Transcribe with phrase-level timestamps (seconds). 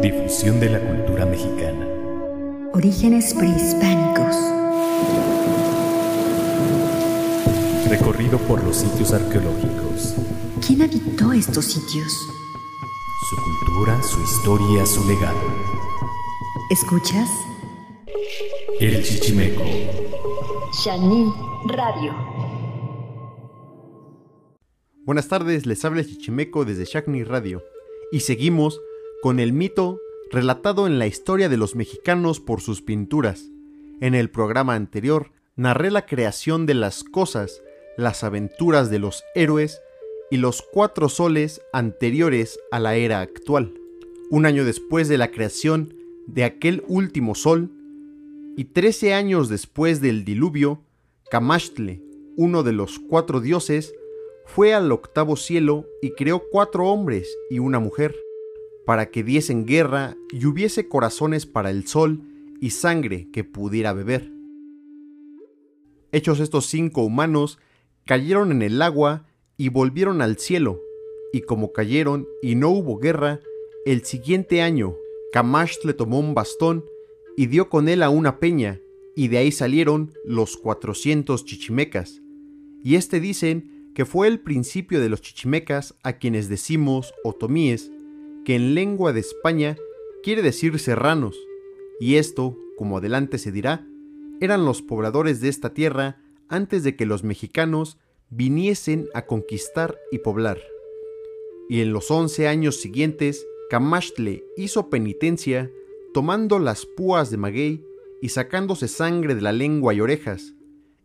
[0.00, 1.84] Difusión de la cultura mexicana.
[2.72, 4.36] Orígenes prehispánicos.
[7.90, 10.14] Recorrido por los sitios arqueológicos.
[10.64, 12.12] ¿Quién habitó estos sitios?
[13.28, 15.40] Su cultura, su historia, su legado.
[16.70, 17.28] ¿Escuchas?
[18.78, 19.64] El Chichimeco.
[20.84, 21.34] Shani
[21.66, 22.14] Radio.
[25.04, 27.64] Buenas tardes, les habla el Chichimeco desde Shakni Radio.
[28.12, 28.80] Y seguimos
[29.20, 30.00] con el mito
[30.30, 33.50] relatado en la historia de los mexicanos por sus pinturas.
[34.00, 37.62] En el programa anterior narré la creación de las cosas,
[37.96, 39.80] las aventuras de los héroes
[40.30, 43.74] y los cuatro soles anteriores a la era actual.
[44.30, 45.94] Un año después de la creación
[46.26, 47.70] de aquel último sol,
[48.56, 50.82] y trece años después del diluvio,
[51.30, 52.02] Camaxtle,
[52.36, 53.94] uno de los cuatro dioses,
[54.44, 58.16] fue al octavo cielo y creó cuatro hombres y una mujer
[58.88, 62.22] para que diesen guerra y hubiese corazones para el sol
[62.58, 64.32] y sangre que pudiera beber.
[66.10, 67.58] Hechos estos cinco humanos,
[68.06, 69.26] cayeron en el agua
[69.58, 70.80] y volvieron al cielo,
[71.34, 73.40] y como cayeron y no hubo guerra,
[73.84, 74.96] el siguiente año
[75.34, 76.82] Camash le tomó un bastón
[77.36, 78.80] y dio con él a una peña,
[79.14, 82.22] y de ahí salieron los cuatrocientos chichimecas.
[82.82, 87.90] Y este dicen que fue el principio de los chichimecas a quienes decimos otomíes,
[88.48, 89.76] que en lengua de España
[90.22, 91.36] quiere decir serranos,
[92.00, 93.86] y esto, como adelante se dirá,
[94.40, 97.98] eran los pobladores de esta tierra antes de que los mexicanos
[98.30, 100.62] viniesen a conquistar y poblar.
[101.68, 105.70] Y en los once años siguientes, Camaxtle hizo penitencia
[106.14, 107.84] tomando las púas de maguey
[108.22, 110.54] y sacándose sangre de la lengua y orejas,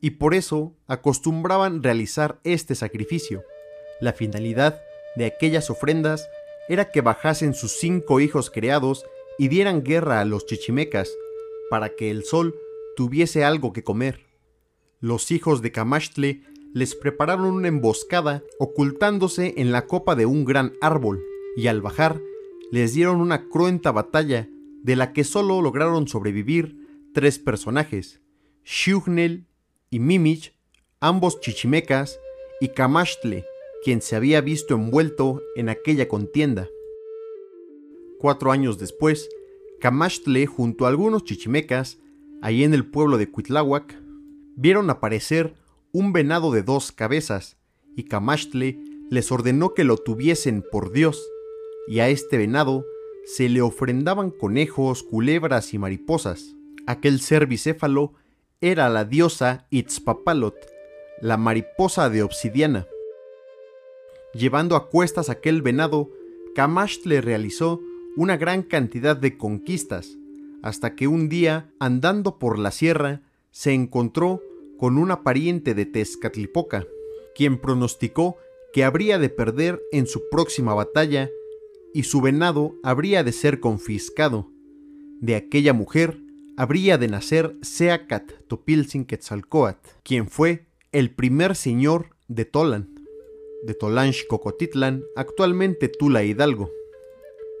[0.00, 3.44] y por eso acostumbraban realizar este sacrificio.
[4.00, 4.80] La finalidad
[5.14, 6.28] de aquellas ofrendas
[6.68, 9.04] era que bajasen sus cinco hijos creados
[9.38, 11.10] y dieran guerra a los chichimecas,
[11.70, 12.54] para que el sol
[12.96, 14.26] tuviese algo que comer.
[15.00, 16.42] Los hijos de Camaxtle
[16.74, 21.24] les prepararon una emboscada ocultándose en la copa de un gran árbol,
[21.56, 22.20] y al bajar
[22.70, 24.48] les dieron una cruenta batalla
[24.82, 26.76] de la que solo lograron sobrevivir
[27.14, 28.20] tres personajes,
[28.64, 29.46] Shugnel
[29.90, 30.54] y Mimich,
[31.00, 32.18] ambos chichimecas,
[32.60, 33.44] y Camaxtle,
[33.88, 36.68] quien se había visto envuelto en aquella contienda.
[38.18, 39.30] Cuatro años después,
[39.80, 41.96] Camaxtle junto a algunos chichimecas,
[42.42, 43.98] ahí en el pueblo de Cuitláhuac,
[44.56, 45.54] vieron aparecer
[45.90, 47.56] un venado de dos cabezas,
[47.96, 48.78] y Camaxtle
[49.08, 51.26] les ordenó que lo tuviesen por Dios,
[51.86, 52.84] y a este venado
[53.24, 56.54] se le ofrendaban conejos, culebras y mariposas.
[56.86, 58.12] Aquel ser bicéfalo
[58.60, 60.56] era la diosa Itzpapalot,
[61.22, 62.86] la mariposa de obsidiana.
[64.34, 66.10] Llevando a cuestas aquel venado,
[66.54, 67.80] Camaxtle realizó
[68.16, 70.18] una gran cantidad de conquistas,
[70.62, 73.22] hasta que un día, andando por la sierra,
[73.52, 74.42] se encontró
[74.76, 76.86] con una pariente de Tezcatlipoca,
[77.34, 78.36] quien pronosticó
[78.72, 81.30] que habría de perder en su próxima batalla
[81.94, 84.50] y su venado habría de ser confiscado.
[85.20, 86.20] De aquella mujer
[86.56, 92.97] habría de nacer Seacat Topilzin Quetzalcoatl, quien fue el primer señor de Tolan
[93.62, 96.70] de Tolanch Cocotitlan, actualmente Tula Hidalgo.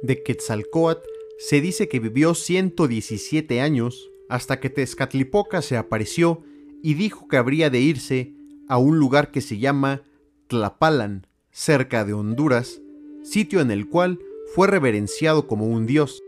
[0.02, 6.42] De Quetzalcoatl se dice que vivió 117 años hasta que Tezcatlipoca se apareció
[6.82, 8.32] y dijo que habría de irse
[8.68, 10.02] a un lugar que se llama
[10.48, 12.80] Tlapalan, cerca de Honduras,
[13.22, 14.20] sitio en el cual
[14.54, 16.22] fue reverenciado como un dios.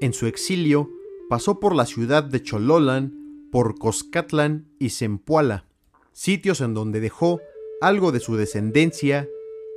[0.00, 0.90] En su exilio
[1.28, 5.64] pasó por la ciudad de Chololan, por Coscatlán y Zempoala,
[6.12, 7.40] sitios en donde dejó
[7.80, 9.28] algo de su descendencia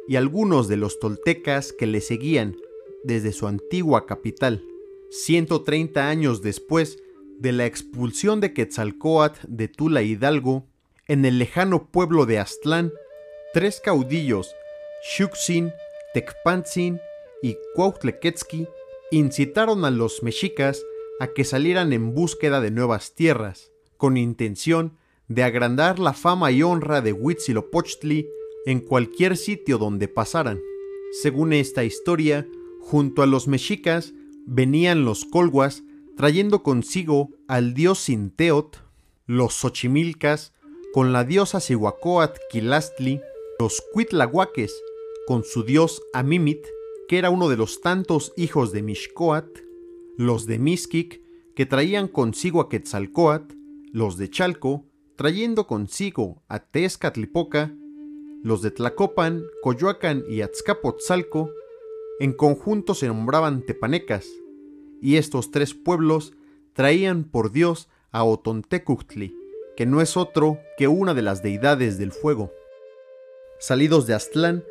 [0.07, 2.57] y algunos de los toltecas que le seguían
[3.03, 4.63] desde su antigua capital.
[5.11, 6.97] 130 años después
[7.39, 10.67] de la expulsión de Quetzalcoatl de Tula Hidalgo,
[11.07, 12.91] en el lejano pueblo de Aztlán,
[13.53, 14.53] tres caudillos,
[15.01, 15.71] Xuxin,
[16.13, 16.99] Tecpantzin
[17.41, 18.67] y Cuautlequetzki,
[19.11, 20.83] incitaron a los mexicas
[21.19, 24.98] a que salieran en búsqueda de nuevas tierras, con intención
[25.29, 28.27] de agrandar la fama y honra de Huitzilopochtli
[28.65, 30.59] en cualquier sitio donde pasaran.
[31.21, 32.47] Según esta historia,
[32.81, 34.13] junto a los mexicas
[34.45, 35.83] venían los colguas
[36.17, 38.83] trayendo consigo al dios Sinteot,
[39.25, 40.53] los xochimilcas
[40.93, 43.21] con la diosa Cihuacóatl Quilastli,
[43.59, 44.73] los cuitlahuaques
[45.27, 46.65] con su dios Amimit,
[47.07, 49.47] que era uno de los tantos hijos de Mixcoat,
[50.17, 51.21] los de Mixquic,
[51.55, 53.55] que traían consigo a Quetzalcoatl,
[53.91, 54.88] los de Chalco,
[55.19, 57.75] trayendo consigo a Tezcatlipoca,
[58.41, 61.51] los de Tlacopan, Coyoacán y Azcapotzalco,
[62.21, 64.29] en conjunto se nombraban tepanecas,
[65.01, 66.31] y estos tres pueblos
[66.71, 69.35] traían por dios a Otontecuhtli,
[69.75, 72.53] que no es otro que una de las deidades del fuego.
[73.59, 74.63] Salidos de Aztlán,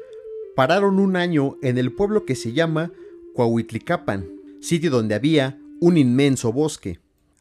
[0.57, 2.91] pararon un año en el pueblo que se llama
[3.35, 4.27] Coahuitlicapan,
[4.63, 7.01] sitio donde había un inmenso bosque.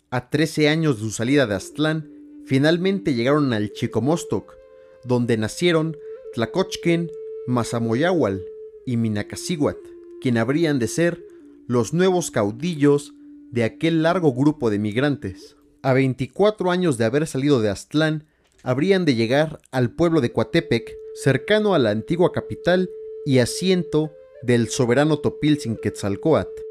[0.10, 2.17] A 13 años de su salida de Aztlán,
[2.48, 4.56] finalmente llegaron al Chicomostoc,
[5.04, 5.98] donde nacieron
[6.34, 7.12] Tlacochquen,
[7.46, 8.44] Mazamoyahual
[8.86, 9.78] y Minacasiguat,
[10.22, 11.24] quien habrían de ser
[11.68, 13.14] los nuevos caudillos
[13.52, 15.58] de aquel largo grupo de migrantes.
[15.82, 18.26] A 24 años de haber salido de Aztlán,
[18.64, 22.90] habrían de llegar al pueblo de Coatepec, cercano a la antigua capital
[23.26, 24.12] y asiento
[24.42, 26.62] del soberano Topilzin Quetzalcoatl.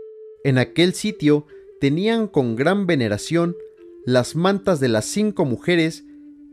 [0.43, 1.47] En aquel sitio
[1.81, 3.57] tenían con gran veneración
[4.07, 6.05] las mantas de las cinco mujeres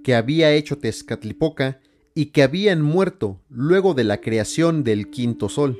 [0.03, 1.79] que había hecho Tezcatlipoca
[2.15, 5.79] y que habían muerto luego de la creación del quinto sol.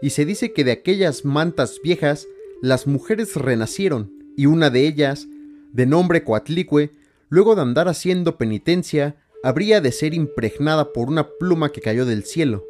[0.00, 2.26] Y se dice que de aquellas mantas viejas
[2.62, 5.28] las mujeres renacieron, y una de ellas,
[5.72, 6.90] de nombre Coatlicue,
[7.28, 12.24] luego de andar haciendo penitencia, habría de ser impregnada por una pluma que cayó del
[12.24, 12.64] cielo,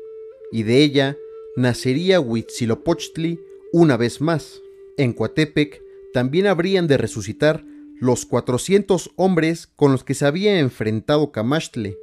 [0.50, 1.17] y de ella
[1.56, 3.38] nacería Huitzilopochtli
[3.73, 4.61] una vez más.
[4.97, 5.81] En Coatepec
[6.12, 7.64] también habrían de resucitar
[8.00, 11.99] los 400 hombres con los que se había enfrentado Camaxtle,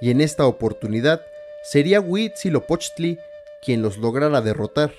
[0.00, 1.20] y en esta oportunidad
[1.70, 3.18] sería Huitzilopochtli
[3.62, 4.94] quien los lograra derrotar.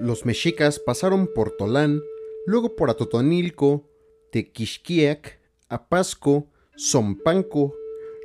[0.00, 2.02] Los mexicas pasaron por Tolán,
[2.46, 3.84] luego por Atotonilco,
[4.30, 5.38] Tequixquiac,
[5.68, 6.46] Apasco,
[6.78, 7.74] Zompanco,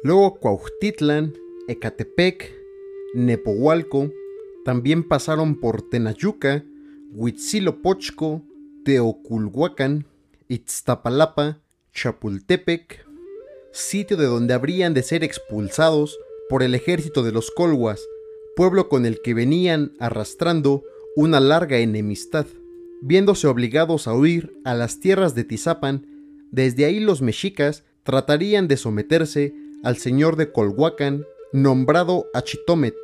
[0.04, 1.34] luego Cuauhtitlan,
[1.68, 2.50] Ecatepec,
[3.14, 4.12] Nepohualco,
[4.64, 6.64] también pasaron por Tenayuca,
[7.14, 8.42] Huitzilopochco,
[8.86, 10.06] Teoculhuacan,
[10.52, 11.60] Itztapalapa,
[11.94, 13.06] Chapultepec,
[13.72, 16.18] sitio de donde habrían de ser expulsados
[16.50, 18.02] por el ejército de los Colhuas,
[18.56, 20.84] pueblo con el que venían arrastrando
[21.16, 22.48] una larga enemistad.
[23.04, 26.08] Viéndose obligados a huir a las tierras de Tizapan,
[26.50, 29.54] desde ahí los mexicas tratarían de someterse
[29.84, 32.96] al señor de Colhuacan, nombrado Achitomet,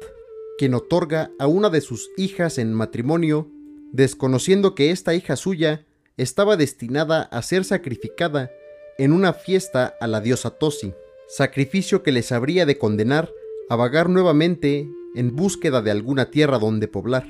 [0.58, 3.48] quien otorga a una de sus hijas en matrimonio,
[3.92, 5.85] desconociendo que esta hija suya
[6.18, 8.52] estaba destinada a ser sacrificada
[8.98, 10.94] en una fiesta a la diosa Tosi,
[11.28, 13.32] sacrificio que les habría de condenar
[13.70, 17.28] a vagar nuevamente en búsqueda de alguna tierra donde poblar.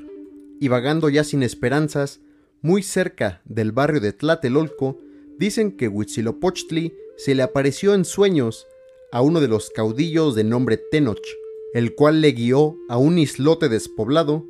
[0.60, 2.20] Y vagando ya sin esperanzas,
[2.62, 5.00] muy cerca del barrio de Tlatelolco,
[5.38, 8.68] dicen que Huitzilopochtli se le apareció en sueños
[9.12, 11.26] a uno de los caudillos de nombre Tenoch,
[11.74, 14.46] el cual le guió a un islote despoblado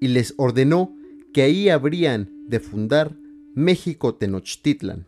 [0.00, 0.96] y les ordenó
[1.32, 3.16] que ahí habrían de fundar
[3.56, 5.06] México Tenochtitlan.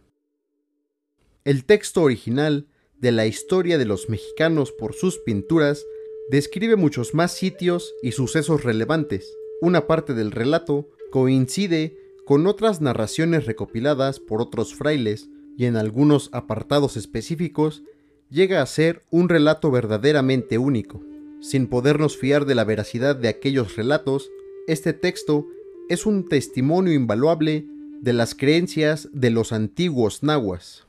[1.45, 5.85] El texto original de la historia de los mexicanos por sus pinturas
[6.31, 9.29] describe muchos más sitios y sucesos relevantes.
[9.61, 15.29] Una parte del relato coincide con otras narraciones recopiladas por otros frailes
[15.59, 17.83] y en algunos apartados específicos
[18.31, 21.03] llega a ser un relato verdaderamente único.
[21.41, 24.31] Sin podernos fiar de la veracidad de aquellos relatos,
[24.69, 25.49] este texto
[25.89, 27.67] es un testimonio invaluable
[28.01, 30.87] de las creencias de los antiguos nahuas.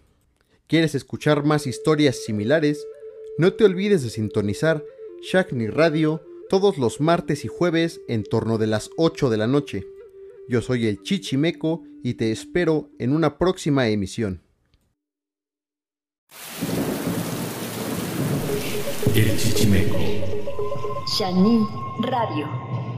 [0.68, 2.86] ¿Quieres escuchar más historias similares?
[3.38, 4.84] No te olvides de sintonizar
[5.22, 9.86] Shakni Radio todos los martes y jueves en torno de las 8 de la noche.
[10.48, 14.42] Yo soy el Chichimeco y te espero en una próxima emisión.
[19.16, 19.98] El Chichimeco.
[21.18, 21.66] Shani
[22.02, 22.97] Radio.